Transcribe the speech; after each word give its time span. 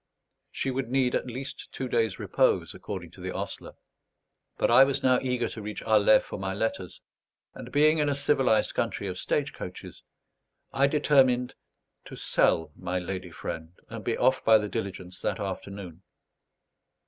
She 0.49 0.71
would 0.71 0.89
need 0.89 1.13
at 1.13 1.27
least 1.29 1.71
two 1.71 1.87
days' 1.87 2.17
repose, 2.17 2.73
according 2.73 3.11
to 3.11 3.21
the 3.21 3.29
ostler; 3.31 3.73
but 4.57 4.71
I 4.71 4.83
was 4.83 5.03
now 5.03 5.19
eager 5.21 5.47
to 5.49 5.61
reach 5.61 5.83
Alais 5.83 6.21
for 6.21 6.39
my 6.39 6.55
letters; 6.55 7.03
and, 7.53 7.71
being 7.71 7.99
in 7.99 8.09
a 8.09 8.15
civilized 8.15 8.73
country 8.73 9.05
of 9.07 9.19
stage 9.19 9.53
coaches, 9.53 10.03
I 10.73 10.87
determined 10.87 11.53
to 12.05 12.15
sell 12.15 12.71
my 12.75 12.97
lady 12.97 13.29
friend 13.29 13.77
and 13.89 14.03
be 14.03 14.17
off 14.17 14.43
by 14.43 14.57
the 14.57 14.67
diligence 14.67 15.21
that 15.21 15.39
afternoon. 15.39 16.01